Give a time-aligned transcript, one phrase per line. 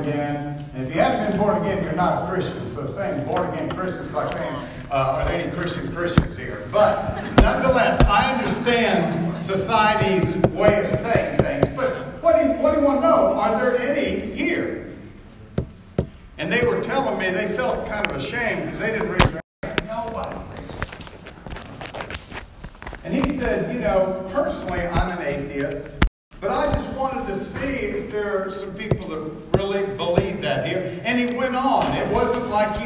[0.00, 0.64] again.
[0.74, 2.68] And if you haven't been born again, you're not a Christian.
[2.70, 4.54] So saying born again Christians is like saying,
[4.90, 6.66] uh, are there any Christian Christians here?
[6.72, 11.68] But nonetheless, I understand society's way of saying things.
[11.76, 11.92] But
[12.22, 13.34] what do you, what do you want to know?
[13.34, 14.88] Are there any here?
[16.38, 19.40] And they were telling me they felt kind of ashamed because they didn't hand.
[19.86, 20.36] Nobody.
[23.04, 25.98] And he said, you know, personally, I'm an atheist.
[26.40, 28.99] But I just wanted to see if there are some people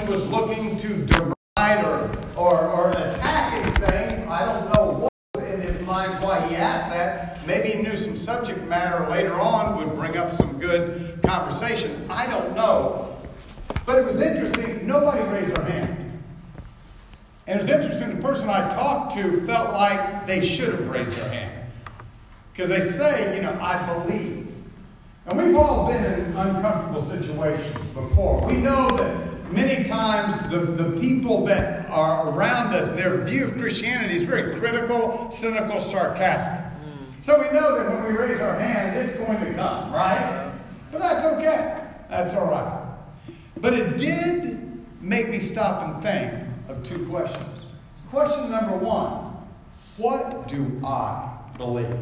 [0.08, 4.28] was looking to deride or, or, or attack anything.
[4.28, 7.46] I don't know what was in his mind why he asked that.
[7.46, 12.06] Maybe he knew some subject matter later on would bring up some good conversation.
[12.08, 13.16] I don't know.
[13.86, 14.86] But it was interesting.
[14.86, 16.22] Nobody raised their hand.
[17.46, 18.16] And it was interesting.
[18.16, 21.70] The person I talked to felt like they should have raised their hand.
[22.52, 24.48] Because they say, you know, I believe.
[25.26, 28.46] And we've all been in uncomfortable situations before.
[28.46, 33.56] We know that many times the, the people that are around us, their view of
[33.56, 36.60] Christianity is very critical, cynical, sarcastic.
[37.20, 40.52] So we know that when we raise our hand, it's going to come, right?
[40.92, 41.82] But that's okay.
[42.10, 42.86] That's all right.
[43.56, 46.34] But it did make me stop and think
[46.68, 47.66] of two questions.
[48.10, 49.36] Question number one
[49.96, 51.96] What do I believe?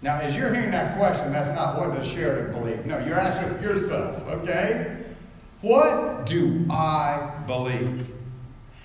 [0.00, 2.86] Now, as you're hearing that question, that's not what does Sheridan believe.
[2.86, 5.01] No, you're asking yourself, okay?
[5.62, 8.08] What do I believe?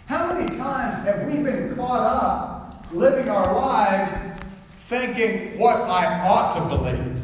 [0.06, 4.38] How many times have we been caught up living our lives
[4.82, 7.20] thinking what I ought to believe?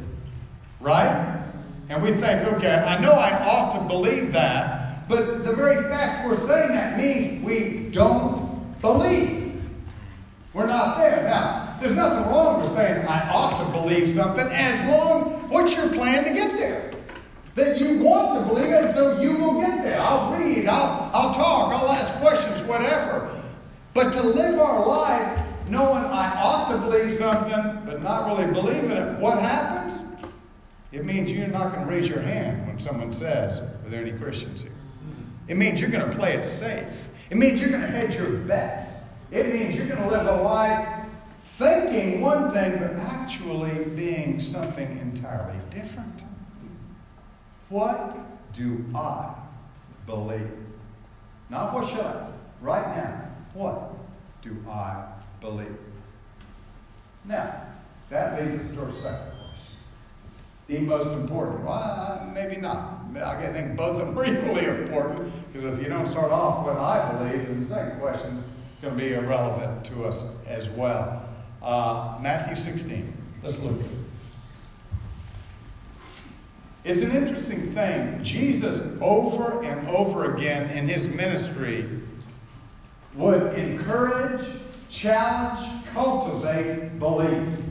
[0.80, 1.40] Right?
[1.88, 6.28] And we think, okay, I know I ought to believe that, but the very fact
[6.28, 9.62] we're saying that means we don't believe.
[10.56, 11.24] We're not there.
[11.26, 15.90] Now, there's nothing wrong with saying I ought to believe something as long what's your
[15.90, 16.93] plan to get there?
[17.56, 20.02] That you want to believe it, so you will get there.
[20.02, 23.30] I'll read, I'll, I'll talk, I'll ask questions, whatever.
[23.94, 25.40] But to live our life
[25.70, 30.00] knowing I ought to believe something, but not really believing it, what happens?
[30.92, 34.12] It means you're not going to raise your hand when someone says, Are there any
[34.12, 34.72] Christians here?
[35.48, 37.10] It means you're going to play it safe.
[37.30, 39.04] It means you're going to hedge your bets.
[39.32, 40.88] It means you're going to live a life
[41.44, 46.24] thinking one thing, but actually being something entirely different.
[47.74, 49.34] What do I
[50.06, 50.52] believe?
[51.50, 52.28] Not what should I?
[52.62, 53.96] Right now, what
[54.44, 55.06] do I
[55.42, 55.76] believe?
[57.26, 57.64] Now,
[58.12, 59.76] that leads us to our second question.
[60.68, 61.66] The most important.
[61.66, 63.06] Well, maybe not.
[63.16, 66.80] I think both of them are equally important because if you don't start off what
[66.80, 71.28] I believe, then the second question is going to be irrelevant to us as well.
[71.60, 73.18] Uh, Matthew 16.
[73.42, 73.82] Let's look.
[76.84, 78.24] It's an interesting thing.
[78.24, 81.88] Jesus, over and over again in his ministry,
[83.16, 84.46] would encourage,
[84.90, 87.66] challenge, cultivate belief.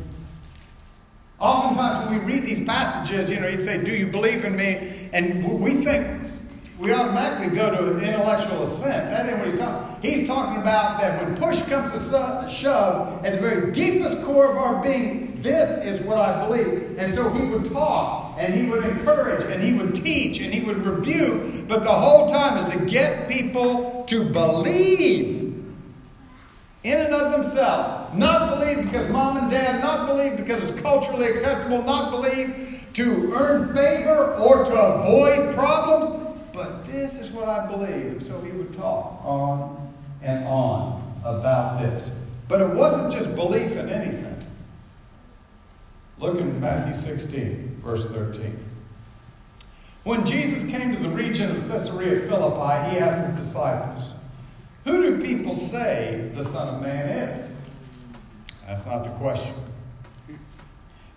[1.38, 5.10] Oftentimes, when we read these passages, you know, he'd say, Do you believe in me?
[5.12, 6.30] And we think,
[6.78, 9.10] we automatically go to intellectual assent.
[9.10, 13.34] That ain't what he's talking He's talking about that when push comes to shove, at
[13.34, 16.98] the very deepest core of our being, this is what I believe.
[16.98, 20.60] And so he would talk, and he would encourage, and he would teach, and he
[20.60, 21.68] would rebuke.
[21.68, 25.42] But the whole time is to get people to believe
[26.84, 28.16] in and of themselves.
[28.16, 33.32] Not believe because mom and dad, not believe because it's culturally acceptable, not believe to
[33.34, 36.36] earn favor or to avoid problems.
[36.52, 38.06] But this is what I believe.
[38.06, 42.20] And so he would talk on and on about this.
[42.48, 44.36] But it wasn't just belief in anything.
[46.18, 48.58] Look in Matthew 16, verse 13.
[50.04, 54.10] When Jesus came to the region of Caesarea Philippi, he asked his disciples,
[54.84, 57.56] Who do people say the Son of Man is?
[58.66, 59.54] That's not the question.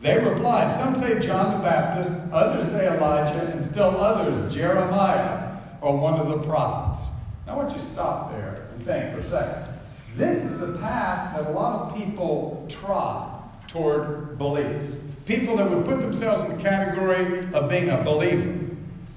[0.02, 5.98] They replied, Some say John the Baptist, others say Elijah, and still others Jeremiah or
[5.98, 7.08] one of the prophets.
[7.48, 9.74] Now, I want you to stop there and think for a second.
[10.16, 14.96] This is the path that a lot of people trod toward belief.
[15.26, 18.60] People that would put themselves in the category of being a believer.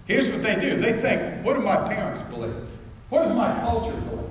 [0.06, 2.66] Here's what they do they think, what do my parents believe?
[3.10, 4.24] What does my culture believe?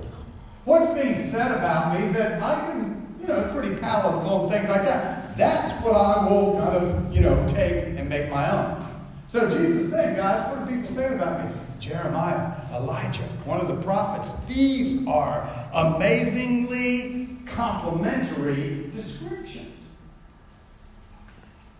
[0.64, 4.82] What's being said about me that I can, you know, pretty palatable and things like
[4.82, 5.36] that.
[5.36, 8.84] That's what I will kind of, you know, take and make my own.
[9.28, 11.52] So Jesus is saying, guys, what are people saying about me?
[11.78, 14.44] Jeremiah, Elijah, one of the prophets.
[14.46, 19.87] These are amazingly complimentary descriptions.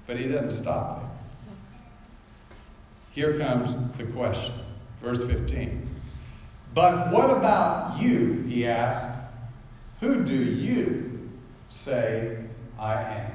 [0.09, 1.11] But he doesn't stop there.
[3.13, 4.55] Here comes the question.
[5.03, 5.87] Verse 15.
[6.73, 8.43] But what about you?
[8.49, 9.17] He asked.
[10.01, 11.29] Who do you
[11.69, 12.39] say
[12.79, 13.33] I am?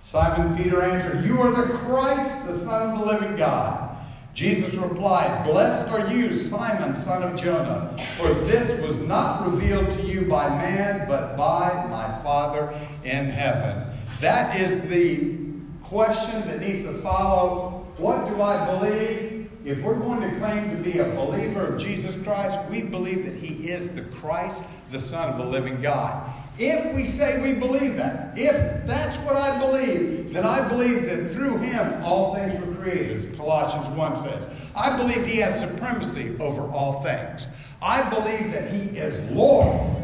[0.00, 3.96] Simon Peter answered, You are the Christ, the Son of the living God.
[4.34, 10.02] Jesus replied, Blessed are you, Simon, son of Jonah, for this was not revealed to
[10.02, 13.96] you by man, but by my Father in heaven.
[14.20, 15.43] That is the
[15.84, 17.86] question that needs to follow.
[17.96, 19.50] What do I believe?
[19.64, 23.36] If we're going to claim to be a believer of Jesus Christ, we believe that
[23.36, 26.30] He is the Christ, the Son of the living God.
[26.58, 31.28] If we say we believe that, if that's what I believe, then I believe that
[31.30, 34.46] through him all things were created, as Colossians 1 says.
[34.76, 37.48] I believe he has supremacy over all things.
[37.82, 39.96] I believe that he is Lord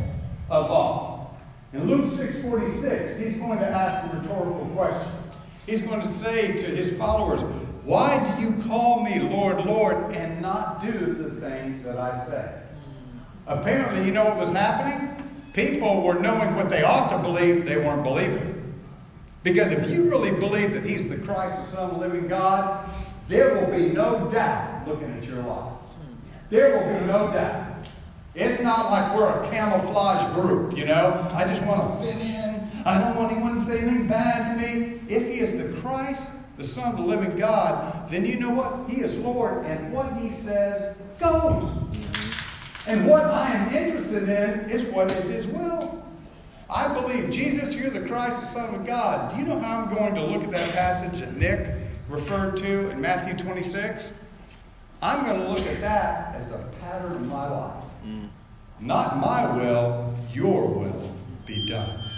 [0.49, 1.38] of all.
[1.73, 5.12] In Luke 6:46, he's going to ask a rhetorical question.
[5.70, 7.43] He's going to say to his followers,
[7.84, 12.61] Why do you call me Lord, Lord, and not do the things that I say?
[13.46, 15.17] Apparently, you know what was happening?
[15.52, 18.56] people were knowing what they ought to believe, they weren't believing it.
[19.43, 22.88] Because if you really believe that He's the Christ, the Son of the living God,
[23.28, 25.72] there will be no doubt looking at your life.
[26.50, 27.87] There will be no doubt.
[28.34, 31.31] It's not like we're a camouflage group, you know.
[31.34, 32.39] I just want to fit in.
[32.87, 35.00] I don't want anyone to say anything bad to me.
[35.09, 38.88] If He is the Christ, the Son of the living God, then you know what?
[38.88, 41.65] He is Lord, and what He says goes.
[42.87, 46.03] And what I am interested in is what is His will.
[46.69, 49.32] I believe, Jesus, you're the Christ, the Son of God.
[49.32, 51.75] Do you know how I'm going to look at that passage that Nick
[52.09, 54.12] referred to in Matthew 26?
[55.03, 57.85] I'm going to look at that as the pattern of my life.
[58.06, 58.29] Mm.
[58.81, 61.15] Not my will, your will
[61.47, 62.09] be done.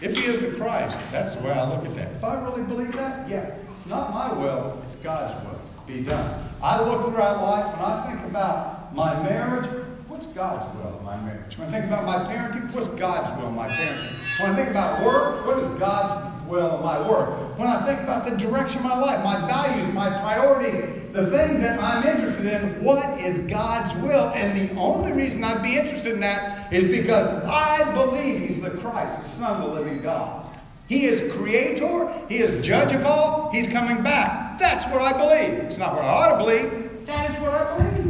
[0.00, 2.12] If he is the Christ, that's the way I look at that.
[2.12, 6.48] If I really believe that, yeah, it's not my will, it's God's will be done.
[6.62, 9.68] I look throughout life and I think about my marriage,
[10.06, 11.58] what's God's will in my marriage?
[11.58, 14.12] When I think about my parenting, what's God's will in my parenting?
[14.40, 17.58] When I think about work, what is God's will in my work?
[17.58, 21.60] When I think about the direction of my life, my values, my priorities, the thing
[21.60, 24.28] that I'm interested in, what is God's will?
[24.30, 28.70] And the only reason I'd be interested in that is because I believe He's the
[28.70, 30.52] Christ, the Son of the living God.
[30.88, 34.58] He is creator, He is judge of all, He's coming back.
[34.58, 35.60] That's what I believe.
[35.64, 38.08] It's not what I ought to believe, that is what I believe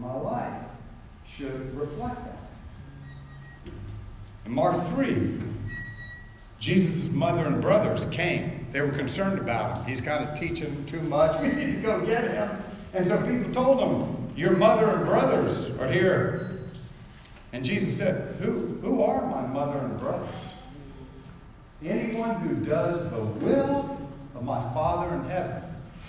[0.00, 0.62] my life
[1.26, 3.72] should reflect that.
[4.46, 5.38] In Mark 3,
[6.60, 8.66] Jesus' mother and brothers came.
[8.70, 9.84] They were concerned about him.
[9.86, 11.40] He's kind of teaching too much.
[11.42, 12.50] We need to go get him.
[12.92, 16.60] And so people told him, Your mother and brothers are here.
[17.52, 20.28] And Jesus said, Who, who are my mother and brothers?
[21.82, 23.98] Anyone who does the will
[24.34, 25.62] of my Father in heaven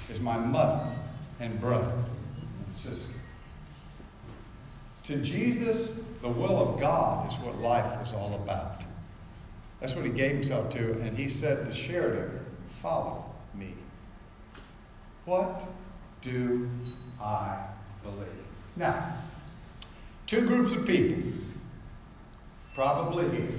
[0.09, 0.91] is my mother
[1.39, 1.93] and brother
[2.65, 3.13] and sister.
[5.05, 8.70] To Jesus, the will of God is what life is all about.
[9.81, 12.39] That's what he gave himself to, and he said to Sheridan,
[12.69, 13.73] Follow me.
[15.25, 15.65] What
[16.21, 16.69] do
[17.21, 17.57] I
[18.03, 18.27] believe?
[18.75, 19.17] Now,
[20.27, 21.33] two groups of people,
[22.73, 23.51] probably here.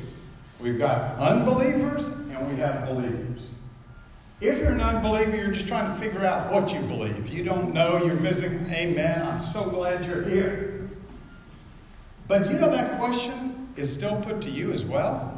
[0.61, 3.51] We've got unbelievers and we have believers.
[4.41, 7.29] If you're an unbeliever, you're just trying to figure out what you believe.
[7.29, 9.23] You don't know, you're visiting, amen.
[9.23, 10.89] I'm so glad you're here.
[12.27, 15.32] But you know that question is still put to you as well?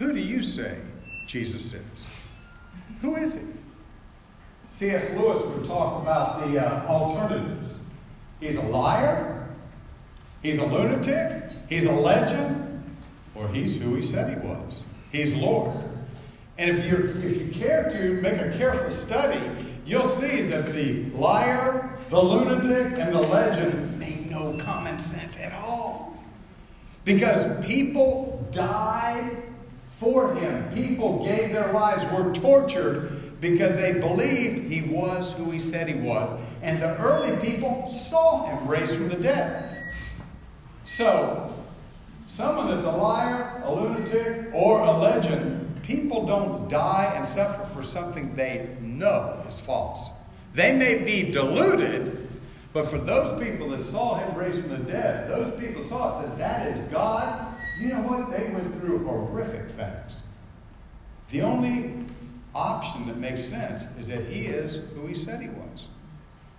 [0.00, 0.78] Who do you say
[1.26, 2.06] Jesus is?
[3.02, 3.42] Who is he?
[4.70, 5.14] C.S.
[5.14, 7.74] Lewis would talk about the uh, alternatives.
[8.40, 9.50] He's a liar,
[10.42, 12.96] he's a lunatic, he's a legend,
[13.34, 14.82] or he's who he said he was.
[15.12, 15.76] He's Lord.
[16.56, 19.38] And if, you if you care to make a careful study,
[19.84, 25.52] you'll see that the liar, the lunatic, and the legend make no common sense at
[25.52, 26.24] all.
[27.04, 29.49] Because people died
[30.00, 30.72] for him.
[30.74, 35.94] People gave their lives, were tortured because they believed he was who he said he
[35.94, 36.38] was.
[36.62, 39.92] And the early people saw him raised from the dead.
[40.86, 41.54] So,
[42.28, 47.82] someone that's a liar, a lunatic, or a legend, people don't die and suffer for
[47.82, 50.10] something they know is false.
[50.54, 52.26] They may be deluded,
[52.72, 56.26] but for those people that saw him raised from the dead, those people saw it,
[56.26, 57.49] said, That is God.
[57.80, 58.30] You know what?
[58.30, 60.20] They went through horrific things.
[61.30, 62.04] The only
[62.54, 65.88] option that makes sense is that he is who he said he was.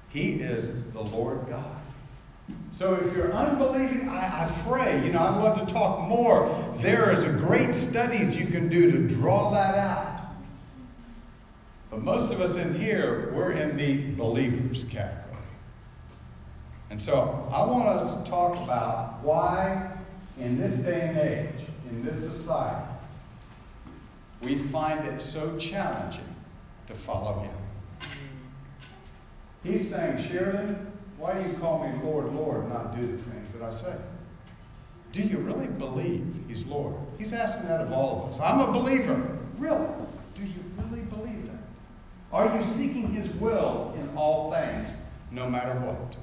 [0.10, 1.78] He is the Lord God.
[2.72, 6.76] So if you're unbelieving, I, I pray, you know, I'd love to talk more.
[6.78, 10.22] There is a great studies you can do to draw that out.
[11.92, 15.38] But most of us in here, we're in the believers category.
[16.90, 19.91] And so I want us to talk about why,
[20.40, 22.88] in this day and age, in this society,
[24.42, 26.36] we find it so challenging
[26.88, 28.10] to follow Him.
[29.64, 33.52] He's saying, Sheridan, why do you call me Lord, Lord, and not do the things
[33.54, 33.96] that I say?
[35.12, 36.96] Do you really believe He's Lord?
[37.18, 38.40] He's asking that of all of us.
[38.40, 39.38] I'm a believer.
[39.60, 39.88] Really?
[40.34, 41.62] Do you really believe that?
[42.34, 44.90] Are you seeking His will in all things,
[45.30, 46.16] no matter what?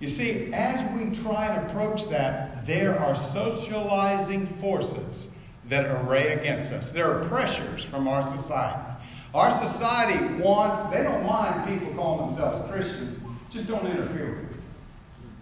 [0.00, 6.72] You see, as we try and approach that, there are socializing forces that array against
[6.72, 6.92] us.
[6.92, 8.88] There are pressures from our society.
[9.34, 13.18] Our society wants, they don't mind people calling themselves Christians,
[13.50, 14.56] just don't interfere with it.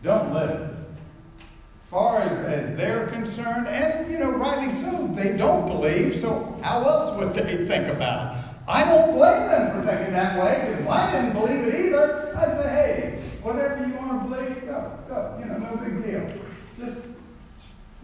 [0.03, 0.71] Don't let it.
[1.85, 6.85] Far as, as they're concerned, and you know, rightly so, they don't believe, so how
[6.85, 8.45] else would they think about it?
[8.69, 12.33] I don't blame them for thinking that way, because if I didn't believe it either,
[12.37, 15.37] I'd say, hey, whatever you want to believe, go, go.
[15.41, 16.33] You know, no big deal.
[16.79, 16.99] Just,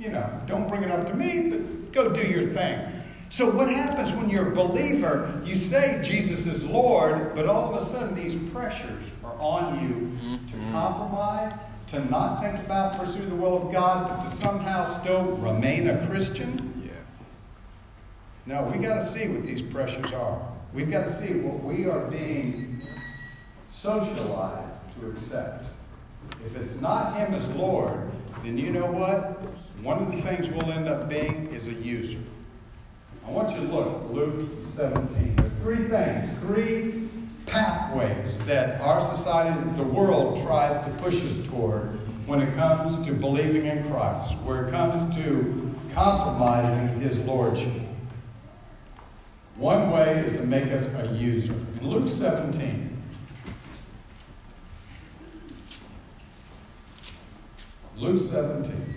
[0.06, 2.80] you know, don't bring it up to me, but go do your thing.
[3.28, 5.42] So, what happens when you're a believer?
[5.44, 10.38] You say Jesus is Lord, but all of a sudden these pressures are on you
[10.46, 10.72] to mm-hmm.
[10.72, 11.58] compromise,
[11.88, 16.06] to not think about pursue the will of God, but to somehow still remain a
[16.06, 16.72] Christian.
[16.86, 16.92] Yeah.
[18.46, 20.40] No, we got to see what these pressures are.
[20.72, 22.80] We've got to see what we are being
[23.68, 25.64] socialized to accept.
[26.44, 28.08] If it's not Him as Lord,
[28.44, 29.42] then you know what?
[29.82, 32.18] One of the things we'll end up being is a user.
[33.26, 35.36] I want you to look at Luke 17.
[35.36, 37.08] There are three things, three
[37.46, 41.82] pathways that our society, the world, tries to push us toward
[42.26, 47.82] when it comes to believing in Christ, where it comes to compromising His Lordship.
[49.56, 51.54] One way is to make us a user.
[51.80, 53.02] In Luke 17,
[57.96, 58.95] Luke 17,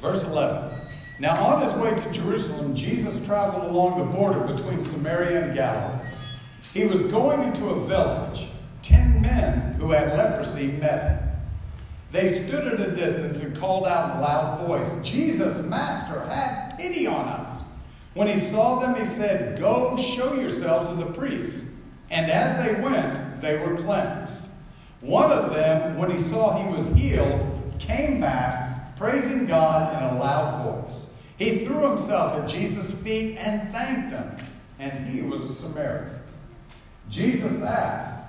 [0.00, 0.80] verse 11.
[1.20, 6.04] Now, on his way to Jerusalem, Jesus traveled along the border between Samaria and Galilee.
[6.72, 8.46] He was going into a village.
[8.82, 11.28] Ten men who had leprosy met him.
[12.12, 16.78] They stood at a distance and called out in a loud voice, Jesus, Master, have
[16.78, 17.64] pity on us.
[18.14, 21.76] When he saw them, he said, Go show yourselves to the priests.
[22.10, 24.44] And as they went, they were cleansed.
[25.00, 28.67] One of them, when he saw he was healed, came back
[28.98, 31.14] praising God in a loud voice.
[31.38, 34.36] He threw himself at Jesus' feet and thanked him,
[34.80, 36.18] and he was a Samaritan.
[37.08, 38.28] Jesus asked,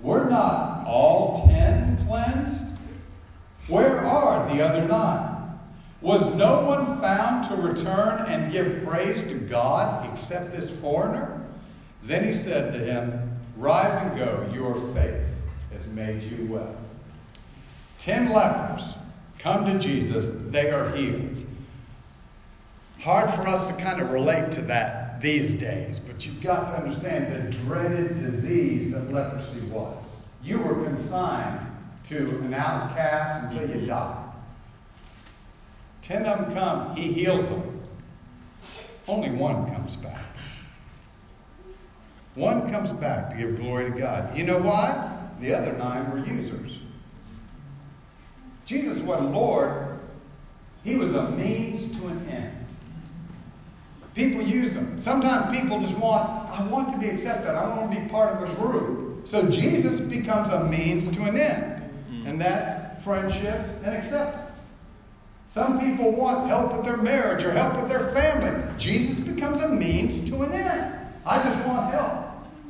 [0.00, 2.78] Were not all ten cleansed?
[3.66, 5.58] Where are the other nine?
[6.00, 11.44] Was no one found to return and give praise to God except this foreigner?
[12.02, 15.26] Then he said to him, Rise and go, your faith
[15.72, 16.76] has made you well.
[17.98, 18.94] Ten lepers
[19.44, 21.44] come to Jesus, they are healed.
[23.00, 26.82] Hard for us to kind of relate to that these days, but you've got to
[26.82, 30.02] understand the dreaded disease that leprosy was.
[30.42, 31.60] You were consigned
[32.04, 34.32] to an outcast until you died.
[36.00, 37.82] Ten of them come, he heals them.
[39.06, 40.24] Only one comes back.
[42.34, 44.34] One comes back to give glory to God.
[44.34, 45.18] You know why?
[45.38, 46.78] The other nine were users.
[48.64, 49.98] Jesus wasn't Lord,
[50.82, 52.66] he was a means to an end.
[54.14, 54.98] People use them.
[54.98, 57.50] Sometimes people just want, I want to be accepted.
[57.50, 59.26] I want to be part of a group.
[59.26, 61.90] So Jesus becomes a means to an end.
[62.10, 62.26] Mm-hmm.
[62.28, 64.60] And that's friendships and acceptance.
[65.46, 68.72] Some people want help with their marriage or help with their family.
[68.78, 70.96] Jesus becomes a means to an end.
[71.26, 72.24] I just want help.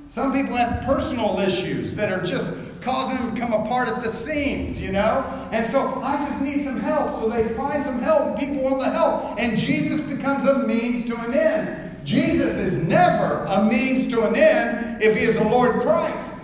[0.08, 4.10] Some people have personal issues that are just causing them to come apart at the
[4.10, 5.48] seams, you know?
[5.50, 7.18] And so I just need some help.
[7.20, 9.40] So they find some help, people want the help.
[9.40, 12.06] And Jesus becomes a means to an end.
[12.06, 16.36] Jesus is never a means to an end if he is the Lord Christ.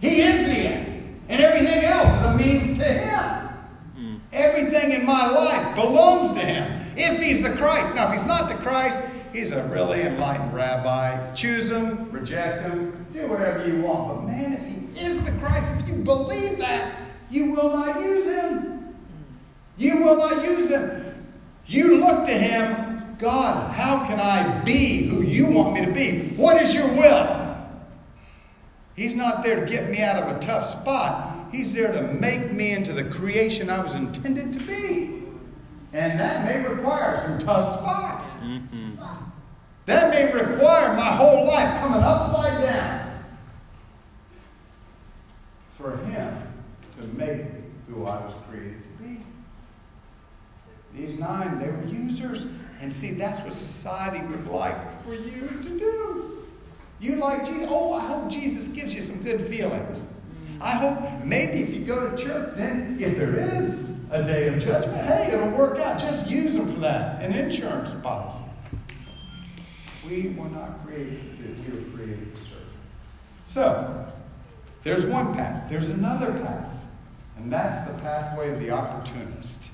[0.00, 1.20] He is the end.
[1.28, 3.48] And everything else is a means to him.
[3.98, 4.20] Mm.
[4.32, 6.80] Everything in my life belongs to him.
[6.96, 7.94] If he's the Christ.
[7.94, 9.00] Now, if he's not the Christ,
[9.32, 11.32] he's a really enlightened rabbi.
[11.32, 14.20] Choose him, reject him, do whatever you want.
[14.20, 17.00] But man, if he is the Christ, if you believe that,
[17.30, 18.94] you will not use him.
[19.76, 21.26] You will not use him.
[21.66, 26.28] You look to him, God, how can I be who you want me to be?
[26.36, 27.56] What is your will?
[28.94, 31.48] He's not there to get me out of a tough spot.
[31.52, 35.22] He's there to make me into the creation I was intended to be.
[35.92, 38.32] And that may require some tough spots.
[38.34, 39.14] Mm-hmm.
[39.86, 43.22] That may require my whole life coming upside down
[45.70, 46.42] for Him
[46.98, 49.20] to make me who I was created to be.
[50.92, 51.84] These nine, they were
[52.80, 56.44] And see, that's what society would like for you to do.
[57.00, 57.68] You like Jesus.
[57.70, 60.06] Oh, I hope Jesus gives you some good feelings.
[60.60, 64.58] I hope maybe if you go to church, then if there is a day of
[64.58, 65.98] judgment, hey, it'll work out.
[65.98, 67.22] Just use them for that.
[67.22, 68.44] An insurance policy.
[70.08, 72.58] We were not created to we were created to serve.
[73.44, 74.12] So,
[74.82, 75.68] there's one path.
[75.68, 76.72] There's another path.
[77.36, 79.65] And that's the pathway of the opportunist.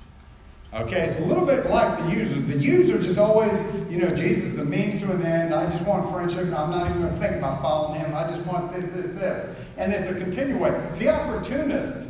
[0.75, 2.41] Okay, it's a little bit like the user.
[2.41, 3.53] The user just always,
[3.91, 5.53] you know, Jesus is a means to an end.
[5.53, 6.45] I just want friendship.
[6.45, 8.15] I'm not even going to think about following him.
[8.15, 9.55] I just want this, this, this.
[9.77, 10.99] And there's a continuation.
[10.99, 12.09] The opportunist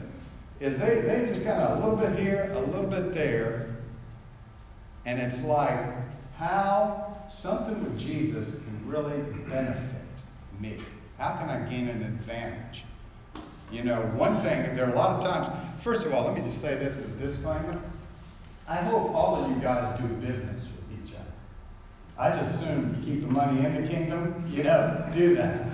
[0.61, 3.75] is they, they just kind of a little bit here, a little bit there.
[5.07, 5.85] And it's like
[6.37, 9.97] how something with Jesus can really benefit
[10.61, 10.78] me.
[11.19, 12.85] How can I gain an advantage?
[13.73, 15.49] You know, one thing, there are a lot of times,
[15.83, 17.81] first of all, let me just say this as a disclaimer.
[18.69, 21.25] I hope all of you guys do business with each other.
[22.19, 25.66] I just assume keep the money in the kingdom, you know, do that.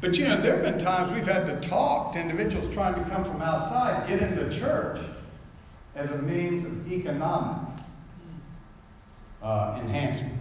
[0.00, 3.08] But you know, there have been times we've had to talk to individuals trying to
[3.08, 5.00] come from outside, get into church
[5.94, 7.68] as a means of economic
[9.42, 10.40] uh, enhancement.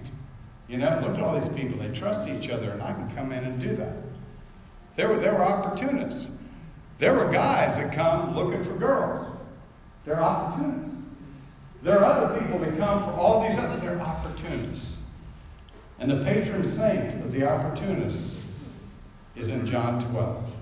[0.68, 1.78] You know, look at all these people.
[1.78, 3.98] They trust each other, and I can come in and do that.
[4.96, 6.40] There were, there were opportunists.
[6.98, 9.28] There were guys that come looking for girls.
[10.06, 11.02] They're opportunists.
[11.84, 15.10] There are other people that come for all these other, they're opportunists.
[16.00, 18.52] And the patron saint of the opportunists
[19.36, 20.56] is in John 12.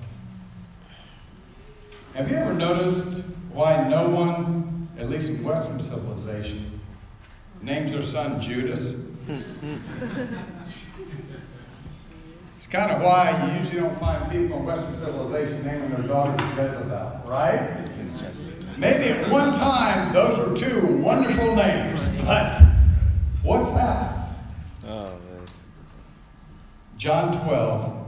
[2.15, 6.79] Have you ever noticed why no one, at least in Western civilization,
[7.61, 9.05] names their son Judas?
[12.55, 16.43] it's kind of why you usually don't find people in Western civilization naming their daughter
[16.55, 17.85] Jezebel, right?
[18.79, 22.55] Maybe at one time those were two wonderful names, but
[23.43, 24.29] what's that?
[24.87, 25.45] Oh, man.
[26.97, 28.05] John 12,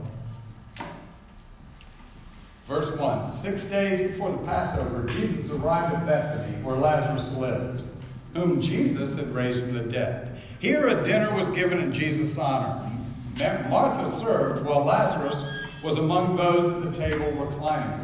[2.66, 3.28] verse 1.
[3.28, 7.82] Six days before the Passover, Jesus arrived at Bethany, where Lazarus lived,
[8.32, 10.40] whom Jesus had raised from the dead.
[10.58, 12.90] Here a dinner was given in Jesus' honor.
[13.68, 15.44] Martha served, while Lazarus
[15.84, 18.01] was among those at the table reclining.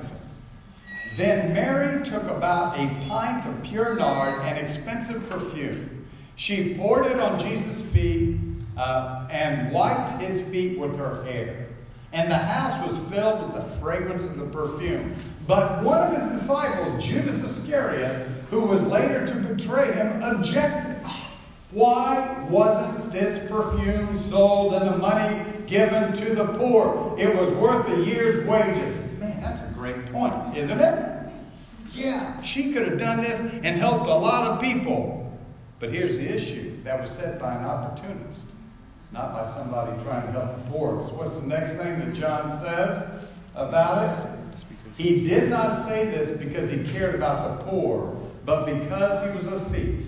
[1.19, 6.07] Then Mary took about a pint of pure nard, an expensive perfume.
[6.37, 8.39] She poured it on Jesus' feet
[8.77, 11.67] uh, and wiped his feet with her hair.
[12.13, 15.13] And the house was filled with the fragrance of the perfume.
[15.49, 21.05] But one of his disciples, Judas Iscariot, who was later to betray him, objected.
[21.73, 27.17] Why wasn't this perfume sold and the money given to the poor?
[27.19, 29.08] It was worth a year's wages
[30.19, 31.31] point, isn't it?
[31.93, 35.39] Yeah, she could have done this and helped a lot of people.
[35.79, 38.51] But here's the issue that was set by an opportunist,
[39.13, 40.97] not by somebody trying to help the poor.
[40.97, 44.35] Because what's the next thing that John says about it?
[44.97, 49.47] He did not say this because he cared about the poor, but because he was
[49.47, 50.05] a thief.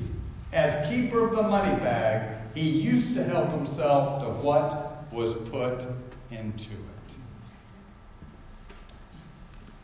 [0.53, 5.85] As keeper of the money bag, he used to help himself to what was put
[6.33, 6.90] into it.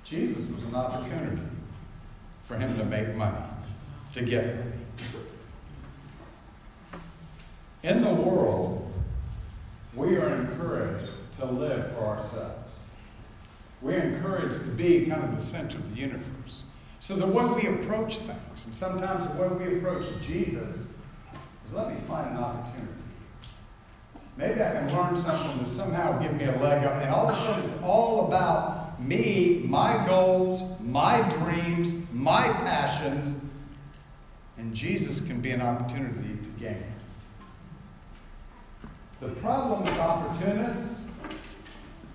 [0.07, 1.43] Jesus was an opportunity
[2.45, 3.45] for him to make money,
[4.13, 4.71] to get money.
[7.83, 8.93] In the world,
[9.95, 12.73] we are encouraged to live for ourselves.
[13.83, 16.63] We're encouraged to be kind of the center of the universe.
[17.01, 20.89] So the way we approach things, and sometimes the way we approach Jesus,
[21.65, 22.93] is let me find an opportunity.
[24.37, 27.03] Maybe I can learn something to somehow give me a leg up.
[27.03, 33.45] And all of a sudden, it's all about me, my goals, my dreams, my passions,
[34.59, 36.85] and Jesus can be an opportunity to gain.
[39.21, 41.05] The problem with opportunists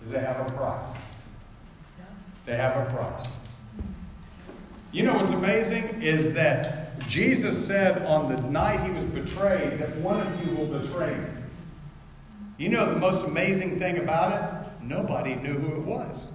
[0.05, 1.03] is they have a price.
[2.45, 3.37] They have a price.
[4.91, 9.95] You know what's amazing is that Jesus said on the night he was betrayed that
[9.97, 11.27] one of you will betray me.
[12.57, 14.83] You know the most amazing thing about it?
[14.83, 16.29] Nobody knew who it was.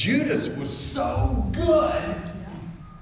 [0.00, 2.32] Judas was so good.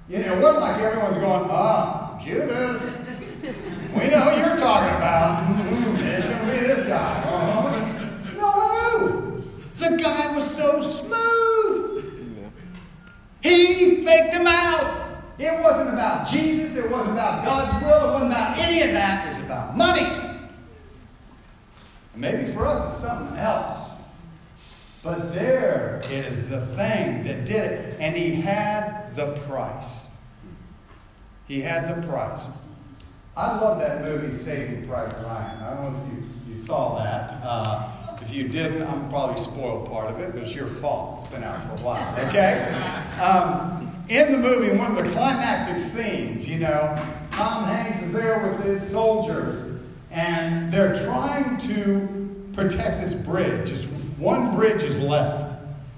[0.09, 2.83] You know, it wasn't like everyone's going, ah, Judas.
[3.95, 5.45] We know who you're talking about.
[5.45, 5.97] Mm-hmm.
[6.05, 7.23] It's going to be this guy.
[7.25, 8.35] Uh-huh.
[8.35, 9.45] No, no,
[9.77, 12.51] The guy was so smooth.
[13.45, 15.23] He faked him out.
[15.39, 16.75] It wasn't about Jesus.
[16.75, 18.09] It wasn't about God's will.
[18.09, 19.29] It wasn't about any of that.
[19.29, 20.51] It was about money.
[22.17, 23.78] Maybe for us it's something else.
[25.03, 27.97] But there is the thing that did it.
[28.01, 30.09] And he had the price.
[31.47, 32.47] He had the price.
[33.37, 35.63] I love that movie, Saving Private Ryan.
[35.63, 36.13] I don't know if
[36.49, 37.33] you, you saw that.
[37.45, 37.89] Uh,
[38.21, 41.21] if you didn't, I'm probably spoiled part of it, but it's your fault.
[41.21, 42.69] It's been out for a while, okay?
[43.21, 48.47] Um, in the movie, one of the climactic scenes, you know, Tom Hanks is there
[48.47, 49.81] with his soldiers,
[50.11, 53.69] and they're trying to protect this bridge.
[53.69, 55.47] Just one bridge is left.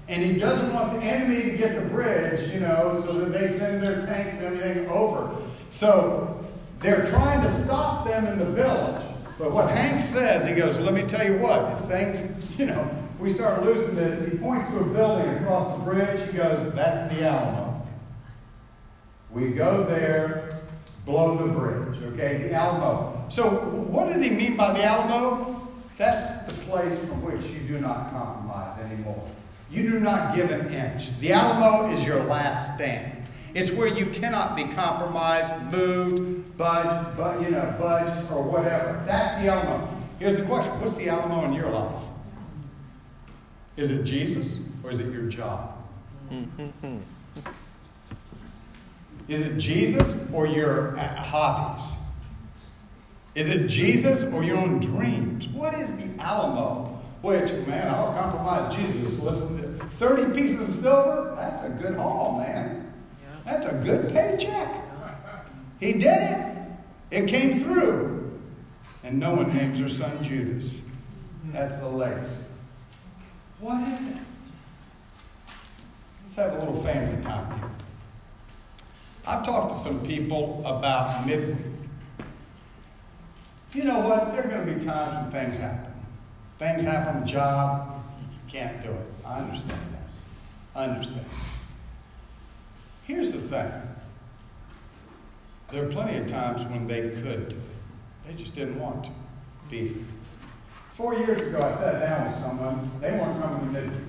[0.07, 3.47] And he doesn't want the enemy to get the bridge, you know, so that they
[3.47, 5.33] send their tanks and everything over.
[5.69, 6.45] So
[6.79, 9.01] they're trying to stop them in the village.
[9.37, 12.89] But what Hank says, he goes, Let me tell you what, if things, you know,
[13.19, 16.29] we start losing this, he points to a building across the bridge.
[16.29, 17.87] He goes, That's the Alamo.
[19.31, 20.61] We go there,
[21.05, 22.49] blow the bridge, okay?
[22.49, 23.25] The Alamo.
[23.29, 25.60] So, what did he mean by the Alamo?
[26.01, 29.23] That's the place from which you do not compromise anymore.
[29.69, 31.15] You do not give an inch.
[31.19, 33.23] The Alamo is your last stand.
[33.53, 39.03] It's where you cannot be compromised, moved, budged, but you know, budged or whatever.
[39.05, 39.95] That's the Alamo.
[40.17, 42.01] Here's the question: What's the Alamo in your life?
[43.77, 45.77] Is it Jesus or is it your job?
[49.27, 52.00] Is it Jesus or your uh, hobbies?
[53.33, 55.47] Is it Jesus or your own dreams?
[55.47, 56.99] What is the Alamo?
[57.21, 59.19] Which, man, I'll compromise Jesus.
[59.19, 61.35] Listen, 30 pieces of silver?
[61.35, 62.91] That's a good haul, man.
[63.45, 64.81] That's a good paycheck.
[65.79, 66.57] He did it.
[67.11, 68.39] It came through.
[69.03, 70.81] And no one names their son Judas.
[71.45, 72.43] That's the legacy.
[73.59, 74.17] What is it?
[76.23, 77.69] Let's have a little family time here.
[79.25, 81.70] I've talked to some people about midweek.
[83.73, 84.33] You know what?
[84.33, 85.93] There are going to be times when things happen.
[86.57, 89.05] Things happen on the job, you can't do it.
[89.25, 90.79] I understand that.
[90.79, 91.25] I understand.
[93.03, 93.71] Here's the thing
[95.71, 97.55] there are plenty of times when they could do it,
[98.27, 99.11] they just didn't want to
[99.69, 100.03] be there.
[100.91, 104.03] Four years ago, I sat down with someone, they weren't coming to midweek.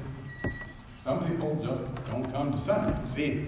[1.05, 3.41] Some people just don't come to Sundays either.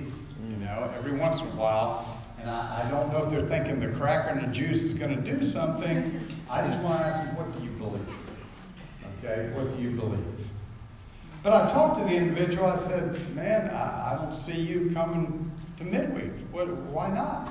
[0.48, 2.13] You know, every once in a while,
[2.44, 5.16] and I, I don't know if they're thinking the cracker and the juice is going
[5.16, 6.28] to do something.
[6.50, 8.06] I just want to ask them, what do you believe?
[9.18, 10.50] Okay, what do you believe?
[11.42, 12.66] But I talked to the individual.
[12.66, 16.32] I said, man, I, I don't see you coming to midweek.
[16.52, 17.48] What, why not?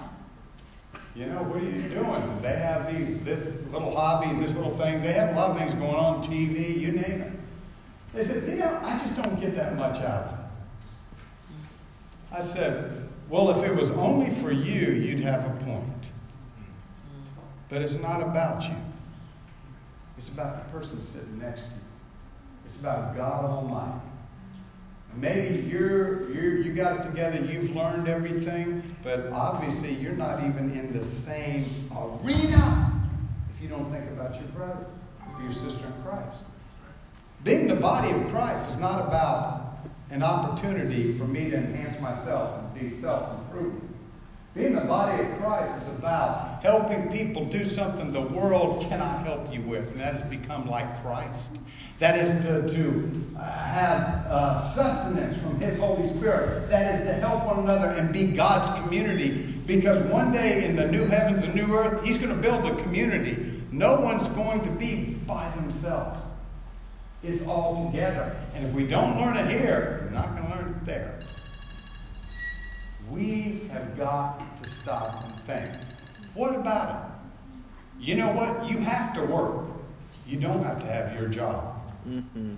[1.16, 2.42] You know, what are you doing?
[2.44, 5.02] They have these, this little hobby and this little thing.
[5.02, 7.32] They have a lot of things going on, TV, you name it.
[8.14, 10.46] They said, you know, I just don't get that much out of it.
[12.32, 13.03] I said,
[13.34, 16.12] well, if it was only for you, you'd have a point.
[17.68, 18.76] But it's not about you.
[20.20, 21.82] It's about the person sitting next to you.
[22.68, 24.06] It's about God Almighty.
[25.16, 30.72] Maybe you're, you're you got it together, you've learned everything, but obviously you're not even
[30.78, 33.02] in the same arena
[33.52, 34.86] if you don't think about your brother
[35.36, 36.46] or your sister in Christ.
[37.44, 39.63] Being the body of Christ is not about
[40.14, 43.90] an opportunity for me to enhance myself and be self improvement.
[44.54, 49.52] Being the body of Christ is about helping people do something the world cannot help
[49.52, 51.60] you with, and that is become like Christ.
[51.98, 56.70] That is to, to have uh, sustenance from His Holy Spirit.
[56.70, 59.56] That is to help one another and be God's community.
[59.66, 62.76] Because one day in the new heavens and new earth, He's going to build a
[62.84, 63.64] community.
[63.72, 66.20] No one's going to be by themselves.
[67.24, 68.36] It's all together.
[68.54, 71.20] And if we don't learn it here, we're not going to learn it there.
[73.10, 75.74] We have got to stop and think.
[76.34, 78.04] What about it?
[78.04, 78.70] You know what?
[78.70, 79.68] You have to work.
[80.28, 81.82] You don't have to have your job.
[82.08, 82.56] Mm-hmm.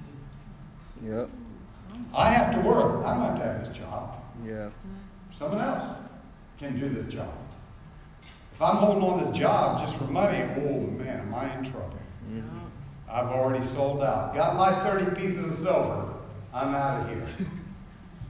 [1.04, 1.30] Yep.
[2.16, 3.06] I have to work.
[3.06, 4.24] I don't have to have this job.
[4.44, 4.70] Yeah.
[5.32, 5.98] Someone else
[6.58, 7.34] can do this job.
[8.54, 12.00] If I'm holding on this job just for money, oh man, am I in trouble?
[12.32, 12.65] Mm-hmm.
[13.10, 14.34] I've already sold out.
[14.36, 16.14] Got my 30 pieces of silver.
[16.54, 17.28] I'm out of here.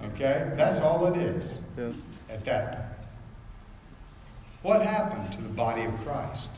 [0.03, 0.51] Okay?
[0.55, 1.89] That's all it is Yeah.
[2.29, 2.89] at that point.
[4.61, 6.51] What happened to the body of Christ?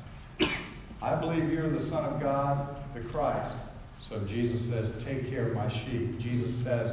[1.02, 3.52] I believe you're the Son of God, the Christ.
[4.02, 6.18] So Jesus says, Take care of my sheep.
[6.20, 6.92] Jesus says,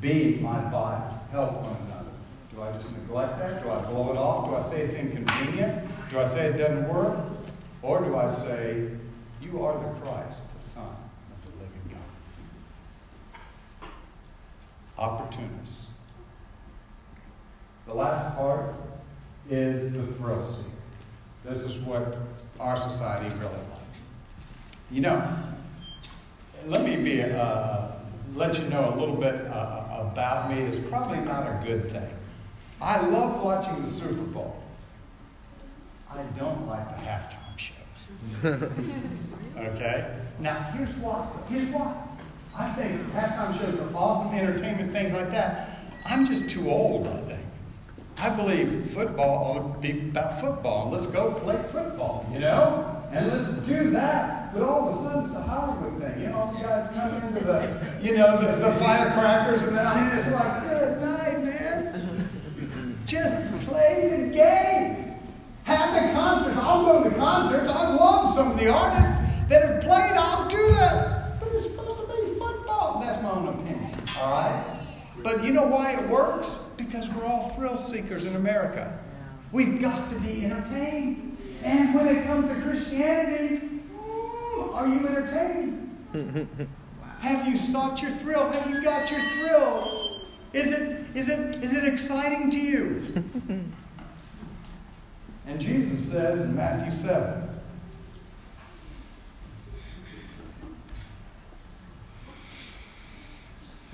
[0.00, 1.04] Be my body.
[1.30, 2.10] Help one another.
[2.54, 3.62] Do I just neglect that?
[3.62, 4.48] Do I blow it off?
[4.48, 5.86] Do I say it's inconvenient?
[6.10, 7.18] Do I say it doesn't work?
[7.82, 8.88] Or do I say,
[9.56, 11.98] You are the Christ, the Son of the living
[13.80, 13.88] God?
[14.98, 15.92] Opportunists.
[17.86, 18.74] The last part
[19.48, 20.68] is the thrill seeker.
[21.42, 22.18] This is what
[22.60, 24.04] our society really likes.
[24.90, 25.38] You know,
[26.66, 27.92] let me be, uh,
[28.34, 30.64] let you know a little bit uh, about me.
[30.64, 32.10] It's probably not a good thing.
[32.82, 34.62] I love watching the Super Bowl.
[36.10, 38.70] I don't like the halftime shows.
[39.58, 40.16] okay?
[40.38, 41.28] Now, here's why.
[41.48, 41.94] Here's why.
[42.58, 45.78] I think halftime shows are awesome entertainment, things like that.
[46.06, 47.42] I'm just too old, I think.
[48.18, 50.90] I believe football ought to be about football.
[50.90, 53.04] Let's go play football, you know?
[53.12, 54.54] And let's do that.
[54.54, 56.22] But all of a sudden, it's a Hollywood thing.
[56.22, 60.30] You know, you guys come into the, you know, the, the firecrackers, and mean, it's
[60.30, 62.28] like, good night, man.
[63.04, 65.14] Just play the game.
[65.64, 66.56] Have the concerts.
[66.58, 67.68] I'll go to the concerts.
[67.68, 69.15] I love some of the artists
[70.16, 71.40] I'll do that.
[71.40, 73.00] But it's supposed to be football.
[73.00, 74.02] That's my own opinion.
[74.18, 74.78] All right?
[75.22, 76.56] But you know why it works?
[76.76, 78.98] Because we're all thrill seekers in America.
[79.52, 81.36] We've got to be entertained.
[81.62, 83.80] And when it comes to Christianity,
[84.72, 85.96] are you entertained?
[87.20, 88.50] Have you sought your thrill?
[88.50, 90.20] Have you got your thrill?
[90.52, 93.24] Is it, is it, is it exciting to you?
[95.46, 97.45] and Jesus says in Matthew 7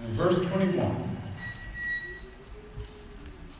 [0.04, 1.18] in verse 21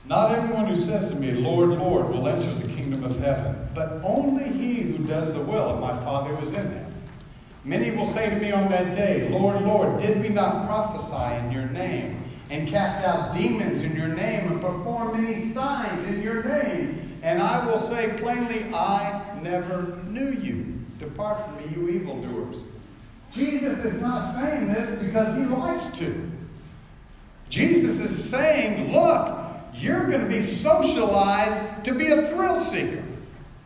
[0.05, 4.01] Not everyone who says to me, Lord, Lord, will enter the kingdom of heaven, but
[4.03, 6.95] only he who does the will of my Father who is in heaven.
[7.65, 11.53] Many will say to me on that day, Lord, Lord, did we not prophesy in
[11.53, 16.43] your name, and cast out demons in your name, and perform many signs in your
[16.43, 16.99] name?
[17.23, 20.81] And I will say plainly, I never knew you.
[20.99, 22.65] Depart from me, you evildoers.
[23.33, 26.31] Jesus is not saying this because he likes to.
[27.49, 29.39] Jesus is saying, look,
[29.75, 33.03] you're going to be socialized to be a thrill seeker.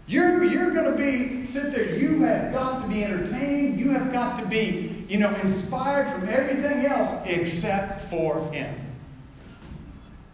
[0.06, 3.78] You're, you're going to be, sit there, you have got to be entertained.
[3.78, 8.72] You have got to be, you know, inspired from everything else except for Him.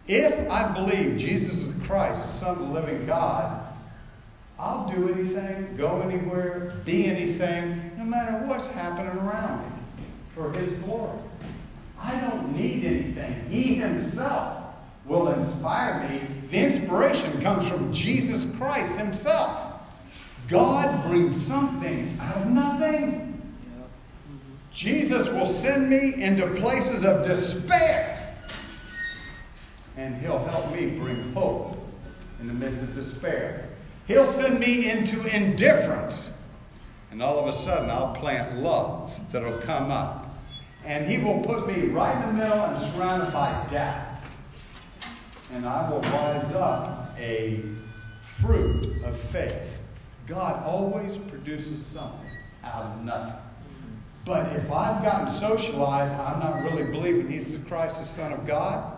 [0.07, 3.61] If I believe Jesus is Christ, the Son of the living God,
[4.59, 10.73] I'll do anything, go anywhere, be anything, no matter what's happening around me for His
[10.79, 11.19] glory.
[12.01, 13.45] I don't need anything.
[13.49, 14.61] He Himself
[15.05, 16.19] will inspire me.
[16.49, 19.71] The inspiration comes from Jesus Christ Himself.
[20.49, 23.41] God brings something out of nothing.
[24.73, 28.19] Jesus will send me into places of despair.
[29.95, 31.77] And He'll help me bring hope
[32.41, 33.69] in the midst of despair.
[34.07, 36.42] He'll send me into indifference.
[37.13, 40.35] And all of a sudden, I'll plant love that'll come up.
[40.83, 44.13] And He will put me right in the middle and surrounded by doubt
[45.53, 47.61] and I will rise up a
[48.23, 49.79] fruit of faith.
[50.25, 52.29] God always produces something
[52.63, 53.39] out of nothing.
[54.25, 58.47] But if I've gotten socialized, I'm not really believing He's the Christ, the Son of
[58.47, 58.97] God,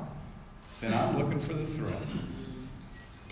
[0.81, 1.91] then I'm looking for the thrill.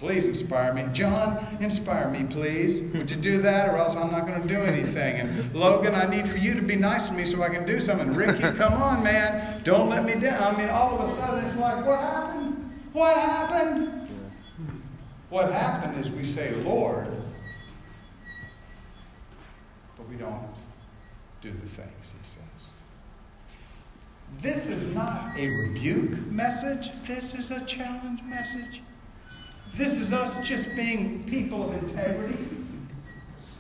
[0.04, 0.86] Please inspire me.
[0.92, 2.82] John, inspire me, please.
[2.94, 5.22] Would you do that, or else I'm not going to do anything?
[5.22, 7.80] And Logan, I need for you to be nice to me so I can do
[7.80, 8.14] something.
[8.14, 9.64] Ricky, come on, man.
[9.64, 10.56] Don't let me down.
[10.56, 12.74] I mean, all of a sudden it's like, what happened?
[12.92, 14.10] What happened?
[15.30, 17.08] What happened is we say, Lord,
[19.96, 20.54] but we don't
[21.40, 22.68] do the things he says.
[24.42, 28.82] This is not a rebuke message, this is a challenge message.
[29.74, 32.38] This is us just being people of integrity,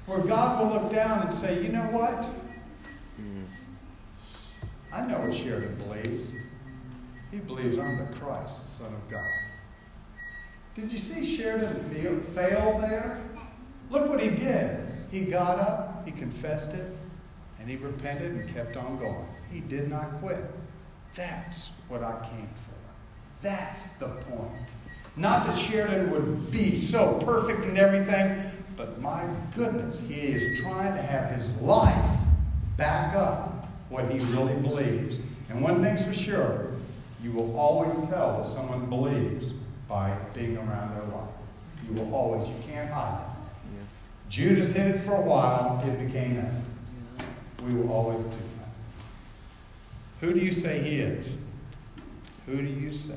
[0.05, 2.27] where God will look down and say, you know what?
[4.91, 6.33] I know what Sheridan believes.
[7.31, 9.31] He believes I'm the Christ, the Son of God.
[10.75, 13.23] Did you see Sheridan fail, fail there?
[13.89, 14.87] Look what he did.
[15.09, 16.95] He got up, he confessed it,
[17.59, 19.27] and he repented and kept on going.
[19.51, 20.43] He did not quit.
[21.15, 23.41] That's what I came for.
[23.41, 24.73] That's the point.
[25.15, 30.95] Not that Sheridan would be so perfect in everything, but my goodness, he is trying
[30.95, 32.19] to have his life
[32.77, 35.19] back up what he really believes.
[35.49, 36.71] And one thing's for sure
[37.21, 39.51] you will always tell what someone believes
[39.87, 41.29] by being around their life.
[41.87, 43.35] You will always, you can't hide that.
[43.73, 43.83] Yeah.
[44.29, 46.65] Judas hid it for a while, it became evident.
[47.65, 50.25] We will always do that.
[50.25, 51.37] Who do you say he is?
[52.47, 53.15] Who do you say?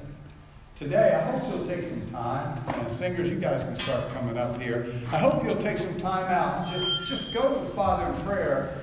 [0.76, 4.60] Today, I hope you'll take some time, and singers, you guys can start coming up
[4.60, 4.86] here.
[5.10, 8.26] I hope you'll take some time out and just, just go to the Father in
[8.26, 8.76] prayer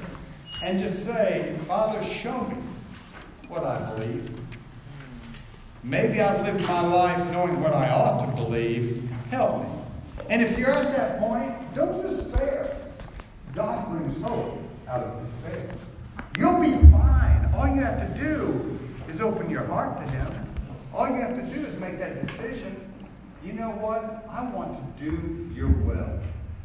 [0.63, 2.55] and just say, Father, show me
[3.47, 4.27] what I believe.
[5.83, 9.07] Maybe I've lived my life knowing what I ought to believe.
[9.29, 9.69] Help me.
[10.31, 12.75] And if you're at that point, don't despair.
[13.53, 15.69] God brings hope out of despair.
[16.39, 17.51] You'll be fine.
[17.53, 20.42] All you have to do is open your heart to Him.
[20.93, 22.79] All you have to do is make that decision.
[23.43, 24.25] You know what?
[24.29, 26.19] I want to do your will.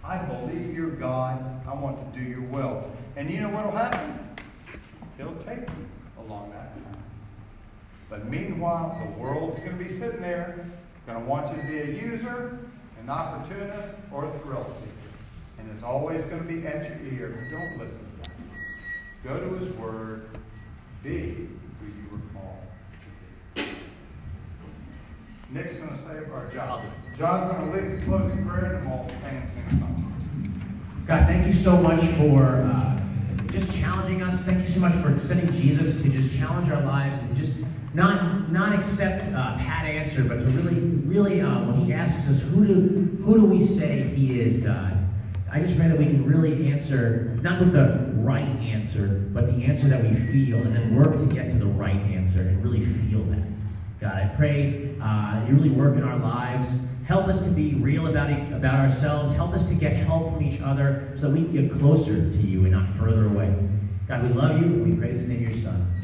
[0.05, 1.43] I believe you're God.
[1.67, 2.85] I want to do your will.
[3.17, 4.37] And you know what will happen?
[5.17, 5.87] He'll take you
[6.19, 7.03] along that path.
[8.09, 10.65] But meanwhile, the world's going to be sitting there,
[11.07, 12.59] going to want you to be a user,
[13.03, 14.93] an opportunist, or a thrill seeker.
[15.59, 17.49] And it's always going to be at your ear.
[17.51, 18.31] Don't listen to that.
[19.25, 20.29] Go to His Word.
[21.03, 21.49] Be
[21.81, 22.63] who you were called
[23.57, 23.69] to be.
[25.51, 26.85] Nick's going to say, or John.
[27.17, 31.03] John's going to lead us in closing prayer, and we'll stand and sing a song.
[31.07, 33.01] God, thank you so much for uh,
[33.51, 34.45] just challenging us.
[34.45, 37.57] Thank you so much for sending Jesus to just challenge our lives and to just
[37.95, 42.43] not not accept uh, pat answer, but to really, really, uh, when He asks us,
[42.43, 44.99] who do who do we say He is, God?
[45.51, 49.65] I just pray that we can really answer not with the right answer, but the
[49.65, 52.85] answer that we feel, and then work to get to the right answer and really
[52.85, 53.58] feel that.
[54.01, 56.69] God, I pray uh, you really work in our lives.
[57.07, 59.35] Help us to be real about, each, about ourselves.
[59.35, 62.39] Help us to get help from each other so that we can get closer to
[62.39, 63.53] you and not further away.
[64.07, 65.98] God, we love you, we pray this in your Son.